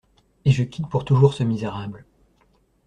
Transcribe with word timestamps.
Et 0.45 0.51
je 0.51 0.63
quitte 0.63 0.89
pour 0.89 1.05
toujours 1.05 1.35
ce 1.35 1.43
misérable. 1.43 2.05